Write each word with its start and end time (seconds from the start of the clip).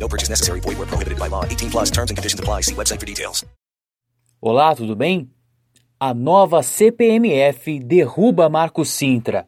No 0.00 0.08
purchase 0.08 0.30
necessary. 0.30 0.60
Void 0.60 0.78
where 0.78 0.88
prohibited 0.88 1.18
by 1.18 1.28
law. 1.28 1.44
18 1.44 1.70
plus 1.70 1.90
terms 1.90 2.10
and 2.10 2.16
conditions 2.16 2.40
apply. 2.40 2.62
See 2.62 2.74
website 2.74 2.98
for 2.98 3.06
details. 3.06 3.44
Olá, 4.40 4.74
tudo 4.74 4.96
bem? 4.96 5.28
A 5.98 6.14
nova 6.14 6.62
CPMF 6.62 7.78
derruba 7.78 8.48
Marco 8.48 8.86
Sintra. 8.86 9.46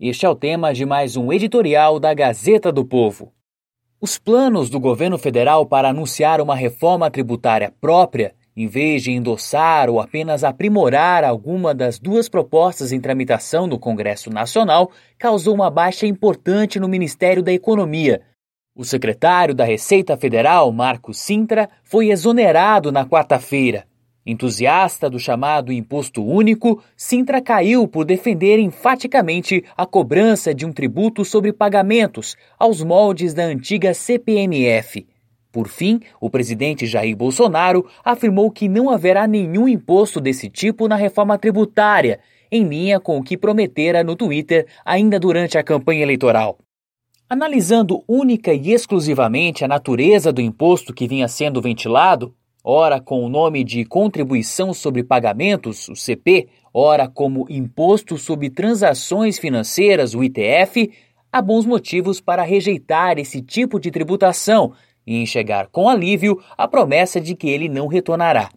Este 0.00 0.24
é 0.24 0.28
o 0.30 0.34
tema 0.34 0.72
de 0.72 0.86
mais 0.86 1.14
um 1.14 1.30
editorial 1.30 2.00
da 2.00 2.14
Gazeta 2.14 2.72
do 2.72 2.86
Povo. 2.86 3.34
Os 4.00 4.16
planos 4.16 4.70
do 4.70 4.80
governo 4.80 5.18
federal 5.18 5.66
para 5.66 5.90
anunciar 5.90 6.40
uma 6.40 6.56
reforma 6.56 7.10
tributária 7.10 7.70
própria, 7.82 8.34
em 8.56 8.66
vez 8.66 9.02
de 9.02 9.12
endossar 9.12 9.90
ou 9.90 10.00
apenas 10.00 10.42
aprimorar 10.42 11.22
alguma 11.22 11.74
das 11.74 11.98
duas 11.98 12.26
propostas 12.26 12.92
em 12.92 13.00
tramitação 13.00 13.66
no 13.66 13.78
Congresso 13.78 14.30
Nacional, 14.30 14.90
causou 15.18 15.54
uma 15.54 15.68
baixa 15.68 16.06
importante 16.06 16.80
no 16.80 16.88
Ministério 16.88 17.42
da 17.42 17.52
Economia. 17.52 18.22
O 18.80 18.84
secretário 18.86 19.54
da 19.54 19.62
Receita 19.62 20.16
Federal, 20.16 20.72
Marco 20.72 21.12
Sintra, 21.12 21.68
foi 21.84 22.08
exonerado 22.08 22.90
na 22.90 23.04
quarta-feira. 23.04 23.84
Entusiasta 24.24 25.10
do 25.10 25.18
chamado 25.18 25.70
imposto 25.70 26.24
único, 26.24 26.82
Sintra 26.96 27.42
caiu 27.42 27.86
por 27.86 28.06
defender 28.06 28.58
enfaticamente 28.58 29.62
a 29.76 29.84
cobrança 29.84 30.54
de 30.54 30.64
um 30.64 30.72
tributo 30.72 31.26
sobre 31.26 31.52
pagamentos 31.52 32.38
aos 32.58 32.82
moldes 32.82 33.34
da 33.34 33.42
antiga 33.42 33.92
CPMF. 33.92 35.06
Por 35.52 35.68
fim, 35.68 36.00
o 36.18 36.30
presidente 36.30 36.86
Jair 36.86 37.14
Bolsonaro 37.14 37.84
afirmou 38.02 38.50
que 38.50 38.66
não 38.66 38.88
haverá 38.88 39.26
nenhum 39.26 39.68
imposto 39.68 40.22
desse 40.22 40.48
tipo 40.48 40.88
na 40.88 40.96
reforma 40.96 41.36
tributária, 41.36 42.18
em 42.50 42.64
linha 42.64 42.98
com 42.98 43.18
o 43.18 43.22
que 43.22 43.36
prometera 43.36 44.02
no 44.02 44.16
Twitter 44.16 44.66
ainda 44.86 45.20
durante 45.20 45.58
a 45.58 45.62
campanha 45.62 46.00
eleitoral. 46.02 46.56
Analisando 47.32 48.02
única 48.08 48.52
e 48.52 48.72
exclusivamente 48.72 49.64
a 49.64 49.68
natureza 49.68 50.32
do 50.32 50.40
imposto 50.40 50.92
que 50.92 51.06
vinha 51.06 51.28
sendo 51.28 51.62
ventilado, 51.62 52.34
ora 52.64 53.00
com 53.00 53.24
o 53.24 53.28
nome 53.28 53.62
de 53.62 53.84
Contribuição 53.84 54.74
sobre 54.74 55.04
Pagamentos, 55.04 55.88
o 55.88 55.94
CP, 55.94 56.48
ora 56.74 57.06
como 57.06 57.46
Imposto 57.48 58.18
sobre 58.18 58.50
Transações 58.50 59.38
Financeiras, 59.38 60.12
o 60.12 60.24
ITF, 60.24 60.90
há 61.32 61.40
bons 61.40 61.64
motivos 61.64 62.20
para 62.20 62.42
rejeitar 62.42 63.16
esse 63.16 63.40
tipo 63.40 63.78
de 63.78 63.92
tributação 63.92 64.72
e 65.06 65.22
enxergar 65.22 65.68
com 65.68 65.88
alívio 65.88 66.42
a 66.58 66.66
promessa 66.66 67.20
de 67.20 67.36
que 67.36 67.48
ele 67.48 67.68
não 67.68 67.86
retornará. 67.86 68.50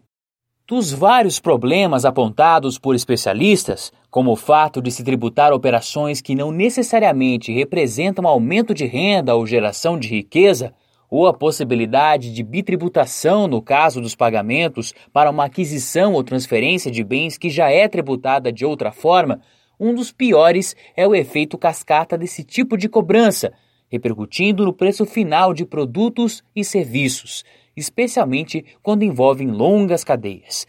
Dos 0.66 0.94
vários 0.94 1.42
problemas 1.42 2.06
apontados 2.06 2.80
por 2.80 2.96
especialistas, 2.96 3.92
como 4.10 4.32
o 4.32 4.36
fato 4.38 4.82
de 4.82 4.92
se 4.92 5.04
tributar 5.04 5.52
operações 5.52 6.22
que 6.22 6.34
não 6.34 6.54
necessariamente 6.54 7.52
representam 7.52 8.26
aumento 8.26 8.74
de 8.74 8.86
renda 8.86 9.36
ou 9.36 9.46
geração 9.46 10.00
de 10.00 10.08
riqueza, 10.08 10.74
ou 11.10 11.28
a 11.28 11.34
possibilidade 11.34 12.34
de 12.34 12.42
bitributação 12.42 13.46
no 13.46 13.62
caso 13.62 14.00
dos 14.00 14.16
pagamentos 14.16 14.94
para 15.12 15.30
uma 15.30 15.46
aquisição 15.46 16.14
ou 16.14 16.24
transferência 16.24 16.90
de 16.90 17.04
bens 17.04 17.38
que 17.38 17.50
já 17.50 17.70
é 17.70 17.86
tributada 17.90 18.50
de 18.50 18.66
outra 18.66 18.90
forma, 18.90 19.42
um 19.78 19.94
dos 19.94 20.14
piores 20.14 20.78
é 20.96 21.06
o 21.06 21.14
efeito 21.14 21.58
cascata 21.58 22.18
desse 22.18 22.42
tipo 22.42 22.78
de 22.78 22.88
cobrança, 22.88 23.52
repercutindo 23.90 24.64
no 24.64 24.72
preço 24.72 25.06
final 25.06 25.54
de 25.54 25.66
produtos 25.66 26.42
e 26.56 26.64
serviços, 26.64 27.44
especialmente 27.76 28.64
quando 28.82 29.04
envolvem 29.04 29.50
longas 29.50 30.04
cadeias. 30.04 30.66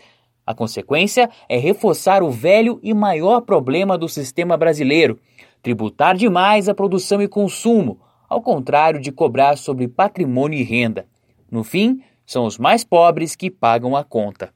A 0.47 0.54
consequência 0.54 1.31
é 1.48 1.56
reforçar 1.56 2.22
o 2.22 2.31
velho 2.31 2.78
e 2.82 2.92
maior 2.92 3.41
problema 3.41 3.97
do 3.97 4.09
sistema 4.09 4.56
brasileiro: 4.56 5.19
tributar 5.62 6.16
demais 6.16 6.69
a 6.69 6.75
produção 6.75 7.22
e 7.22 7.28
consumo, 7.28 7.98
ao 8.28 8.43
contrário 8.43 9.00
de 9.00 9.10
cobrar 9.10 9.56
sobre 9.56 9.88
patrimônio 9.88 10.59
e 10.59 10.62
renda. 10.62 11.06
No 11.50 11.64
fim, 11.64 12.00
são 12.26 12.44
os 12.44 12.59
mais 12.59 12.84
pobres 12.84 13.37
que 13.37 13.50
pagam 13.50 13.97
a 13.97 14.04
conta. 14.04 14.53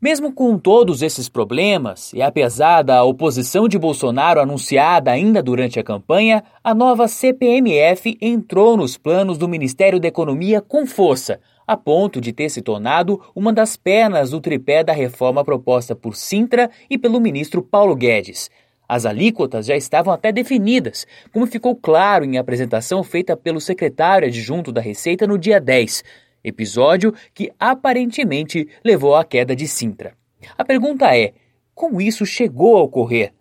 Mesmo 0.00 0.32
com 0.32 0.58
todos 0.58 1.02
esses 1.02 1.28
problemas, 1.28 2.14
e 2.14 2.22
apesar 2.22 2.80
da 2.80 3.04
oposição 3.04 3.68
de 3.68 3.78
Bolsonaro 3.78 4.40
anunciada 4.40 5.10
ainda 5.10 5.42
durante 5.42 5.78
a 5.78 5.84
campanha, 5.84 6.42
a 6.64 6.74
nova 6.74 7.06
CPMF 7.06 8.16
entrou 8.18 8.78
nos 8.78 8.96
planos 8.96 9.36
do 9.36 9.46
Ministério 9.46 10.00
da 10.00 10.08
Economia 10.08 10.62
com 10.62 10.86
força, 10.86 11.38
a 11.70 11.76
ponto 11.76 12.20
de 12.20 12.32
ter 12.32 12.48
se 12.48 12.60
tornado 12.60 13.22
uma 13.32 13.52
das 13.52 13.76
pernas 13.76 14.32
do 14.32 14.40
tripé 14.40 14.82
da 14.82 14.92
reforma 14.92 15.44
proposta 15.44 15.94
por 15.94 16.16
Sintra 16.16 16.68
e 16.90 16.98
pelo 16.98 17.20
ministro 17.20 17.62
Paulo 17.62 17.94
Guedes. 17.94 18.50
As 18.88 19.06
alíquotas 19.06 19.66
já 19.66 19.76
estavam 19.76 20.12
até 20.12 20.32
definidas, 20.32 21.06
como 21.32 21.46
ficou 21.46 21.76
claro 21.76 22.24
em 22.24 22.38
apresentação 22.38 23.04
feita 23.04 23.36
pelo 23.36 23.60
secretário 23.60 24.26
adjunto 24.26 24.72
da 24.72 24.80
Receita 24.80 25.28
no 25.28 25.38
dia 25.38 25.60
10, 25.60 26.02
episódio 26.42 27.14
que 27.32 27.52
aparentemente 27.56 28.66
levou 28.84 29.14
à 29.14 29.24
queda 29.24 29.54
de 29.54 29.68
Sintra. 29.68 30.14
A 30.58 30.64
pergunta 30.64 31.16
é: 31.16 31.34
como 31.72 32.00
isso 32.00 32.26
chegou 32.26 32.78
a 32.78 32.82
ocorrer? 32.82 33.32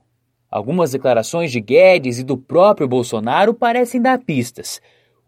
Algumas 0.52 0.92
declarações 0.92 1.52
de 1.52 1.60
Guedes 1.60 2.20
e 2.20 2.24
do 2.24 2.38
próprio 2.38 2.88
Bolsonaro 2.88 3.56
parecem 3.56 4.00
dar 4.00 4.20
pistas. 4.20 4.80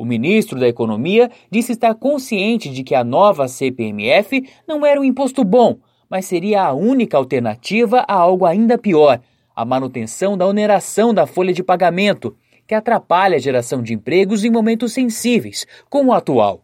O 0.01 0.05
ministro 0.05 0.59
da 0.59 0.67
Economia 0.67 1.29
disse 1.51 1.73
estar 1.73 1.93
consciente 1.93 2.69
de 2.69 2.83
que 2.83 2.95
a 2.95 3.03
nova 3.03 3.47
CPMF 3.47 4.49
não 4.67 4.83
era 4.83 4.99
um 4.99 5.03
imposto 5.03 5.43
bom, 5.43 5.77
mas 6.09 6.25
seria 6.25 6.63
a 6.63 6.73
única 6.73 7.17
alternativa 7.17 8.03
a 8.07 8.15
algo 8.15 8.47
ainda 8.47 8.79
pior 8.79 9.21
a 9.55 9.63
manutenção 9.63 10.35
da 10.35 10.47
oneração 10.47 11.13
da 11.13 11.27
folha 11.27 11.53
de 11.53 11.61
pagamento, 11.61 12.35
que 12.65 12.73
atrapalha 12.73 13.35
a 13.35 13.39
geração 13.39 13.83
de 13.83 13.93
empregos 13.93 14.43
em 14.43 14.49
momentos 14.49 14.91
sensíveis, 14.91 15.67
como 15.87 16.09
o 16.09 16.13
atual. 16.13 16.63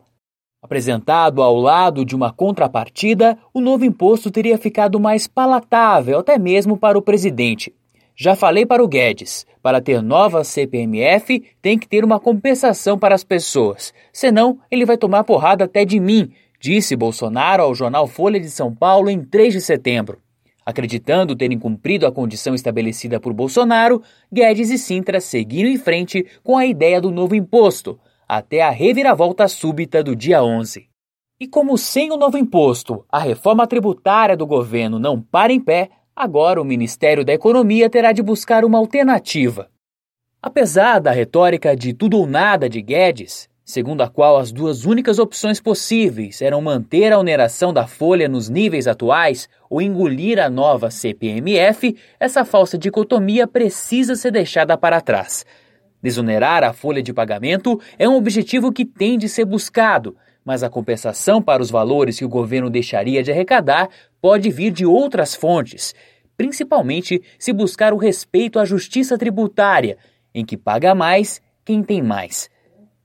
Apresentado 0.60 1.44
ao 1.44 1.58
lado 1.58 2.04
de 2.04 2.16
uma 2.16 2.34
contrapartida, 2.34 3.38
o 3.54 3.62
novo 3.62 3.86
imposto 3.86 4.32
teria 4.32 4.58
ficado 4.58 5.00
mais 5.00 5.28
palatável 5.28 6.18
até 6.18 6.40
mesmo 6.40 6.76
para 6.76 6.98
o 6.98 7.04
presidente. 7.04 7.72
Já 8.20 8.36
falei 8.36 8.66
para 8.66 8.84
o 8.84 8.88
Guedes, 8.88 9.46
para 9.62 9.80
ter 9.80 10.02
nova 10.02 10.44
CPMF 10.44 11.44
tem 11.62 11.78
que 11.78 11.88
ter 11.88 12.04
uma 12.04 12.20
compensação 12.20 12.98
para 12.98 13.14
as 13.14 13.24
pessoas, 13.24 13.94
senão 14.12 14.58
ele 14.72 14.86
vai 14.86 14.98
tomar 14.98 15.24
porrada 15.24 15.66
até 15.66 15.86
de 15.86 16.00
mim, 16.00 16.32
disse 16.60 16.96
Bolsonaro 16.96 17.62
ao 17.62 17.76
jornal 17.76 18.08
Folha 18.08 18.40
de 18.40 18.50
São 18.50 18.74
Paulo 18.74 19.08
em 19.08 19.24
3 19.24 19.54
de 19.54 19.62
setembro. 19.62 20.20
Acreditando 20.66 21.36
terem 21.36 21.60
cumprido 21.60 22.08
a 22.08 22.12
condição 22.12 22.56
estabelecida 22.56 23.20
por 23.20 23.34
Bolsonaro, 23.34 24.02
Guedes 24.34 24.72
e 24.72 24.80
Sintra 24.80 25.22
seguiram 25.22 25.70
em 25.70 25.78
frente 25.78 26.26
com 26.44 26.58
a 26.58 26.66
ideia 26.66 27.00
do 27.00 27.12
novo 27.12 27.36
imposto, 27.36 28.00
até 28.28 28.64
a 28.64 28.72
reviravolta 28.72 29.48
súbita 29.48 30.04
do 30.04 30.16
dia 30.16 30.44
11. 30.44 30.90
E 31.40 31.48
como 31.48 31.78
sem 31.78 32.12
o 32.12 32.18
novo 32.18 32.36
imposto, 32.36 33.06
a 33.12 33.20
reforma 33.20 33.68
tributária 33.68 34.36
do 34.36 34.48
governo 34.48 34.98
não 34.98 35.22
para 35.22 35.54
em 35.54 35.60
pé, 35.60 35.92
agora 36.18 36.60
o 36.60 36.66
Ministério 36.66 37.24
da 37.24 37.32
Economia 37.32 37.88
terá 37.92 38.12
de 38.12 38.24
buscar 38.24 38.66
uma 38.66 38.80
alternativa. 38.80 39.70
Apesar 40.42 41.00
da 41.00 41.12
retórica 41.12 41.76
de 41.76 41.94
tudo 41.94 42.18
ou 42.18 42.26
nada 42.26 42.68
de 42.68 42.82
Guedes, 42.82 43.48
segundo 43.64 44.02
a 44.02 44.10
qual 44.10 44.38
as 44.38 44.52
duas 44.52 44.84
únicas 44.84 45.20
opções 45.20 45.62
possíveis 45.62 46.42
eram 46.42 46.60
manter 46.60 47.14
a 47.14 47.20
oneração 47.20 47.72
da 47.72 47.86
folha 47.86 48.28
nos 48.28 48.50
níveis 48.50 48.88
atuais 48.88 49.48
ou 49.70 49.80
engolir 49.80 50.40
a 50.40 50.50
nova 50.50 50.90
CPMF, 50.90 51.96
essa 52.20 52.44
falsa 52.44 52.80
dicotomia 52.80 53.46
precisa 53.46 54.16
ser 54.16 54.32
deixada 54.32 54.76
para 54.76 55.00
trás. 55.00 55.46
Desonerar 56.02 56.64
a 56.64 56.74
folha 56.74 57.04
de 57.04 57.14
pagamento 57.14 57.80
é 58.00 58.10
um 58.10 58.16
objetivo 58.16 58.72
que 58.72 58.86
tem 58.86 59.20
de 59.20 59.30
ser 59.30 59.46
buscado, 59.46 60.16
mas 60.48 60.64
a 60.64 60.70
compensação 60.70 61.42
para 61.42 61.62
os 61.62 61.70
valores 61.70 62.20
que 62.20 62.24
o 62.24 62.30
governo 62.30 62.70
deixaria 62.70 63.22
de 63.22 63.30
arrecadar 63.30 63.90
pode 64.22 64.50
vir 64.50 64.72
de 64.72 64.86
outras 64.86 65.36
fontes, 65.36 65.94
principalmente 66.38 67.22
se 67.38 67.52
buscar 67.52 67.94
o 67.94 67.98
respeito 67.98 68.58
à 68.58 68.64
justiça 68.64 69.18
tributária, 69.18 69.98
em 70.34 70.46
que 70.46 70.56
paga 70.56 70.96
mais 70.96 71.42
quem 71.66 71.84
tem 71.84 72.02
mais. 72.02 72.50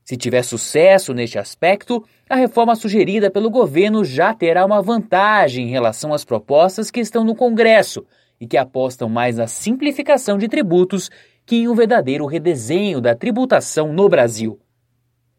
Se 0.05 0.15
tiver 0.15 0.41
sucesso 0.41 1.13
neste 1.13 1.37
aspecto, 1.37 2.01
a 2.29 2.37
reforma 2.37 2.77
sugerida 2.77 3.29
pelo 3.29 3.49
governo 3.49 4.05
já 4.05 4.33
terá 4.33 4.65
uma 4.65 4.81
vantagem 4.81 5.67
em 5.67 5.71
relação 5.71 6.13
às 6.13 6.23
propostas 6.23 6.89
que 6.89 7.01
estão 7.01 7.25
no 7.25 7.35
Congresso 7.35 8.05
e 8.39 8.47
que 8.47 8.55
apostam 8.55 9.09
mais 9.09 9.35
na 9.35 9.47
simplificação 9.47 10.37
de 10.37 10.47
tributos 10.47 11.11
que 11.45 11.57
em 11.57 11.67
um 11.67 11.75
verdadeiro 11.75 12.25
redesenho 12.25 13.01
da 13.01 13.13
tributação 13.13 13.91
no 13.91 14.07
Brasil. 14.07 14.62